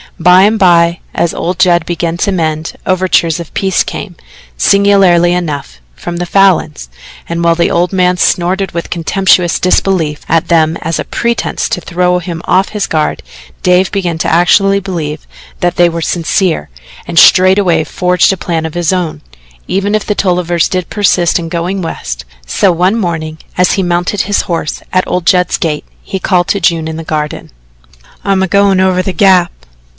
By 0.19 0.43
and 0.43 0.57
by, 0.59 0.99
as 1.15 1.33
old 1.33 1.57
Judd 1.57 1.85
began 1.85 2.17
to 2.17 2.31
mend, 2.31 2.73
overtures 2.87 3.39
of 3.39 3.53
peace 3.55 3.83
came, 3.83 4.15
singularly 4.57 5.31
enough, 5.33 5.79
from 5.95 6.17
the 6.17 6.25
Falins, 6.27 6.89
and 7.29 7.43
while 7.43 7.55
the 7.55 7.71
old 7.71 7.93
man 7.93 8.17
snorted 8.17 8.71
with 8.71 8.89
contemptuous 8.89 9.59
disbelief 9.59 10.23
at 10.29 10.47
them 10.47 10.75
as 10.81 10.97
a 10.99 11.03
pretence 11.05 11.69
to 11.69 11.81
throw 11.81 12.17
him 12.19 12.41
off 12.45 12.69
his 12.69 12.85
guard, 12.87 13.21
Dave 13.63 13.91
began 13.91 14.17
actually 14.23 14.77
to 14.77 14.81
believe 14.81 15.27
that 15.59 15.75
they 15.75 15.89
were 15.89 16.01
sincere, 16.01 16.69
and 17.07 17.17
straightway 17.17 17.83
forged 17.83 18.33
a 18.33 18.37
plan 18.37 18.65
of 18.65 18.73
his 18.75 18.91
own, 18.93 19.21
even 19.67 19.93
if 19.95 20.05
the 20.05 20.15
Tollivers 20.15 20.67
did 20.67 20.89
persist 20.89 21.37
in 21.39 21.47
going 21.49 21.81
West. 21.81 22.25
So 22.47 22.71
one 22.71 22.95
morning 22.95 23.37
as 23.57 23.73
he 23.73 23.83
mounted 23.83 24.21
his 24.21 24.41
horse 24.43 24.81
at 24.93 25.07
old 25.07 25.25
Judd's 25.27 25.57
gate, 25.57 25.85
he 26.01 26.19
called 26.19 26.47
to 26.49 26.59
June 26.59 26.87
in 26.87 26.97
the 26.97 27.03
garden: 27.03 27.51
"I'm 28.23 28.41
a 28.43 28.47
goin' 28.47 28.79
over 28.79 29.01
to 29.01 29.05
the 29.05 29.13
Gap." 29.13 29.51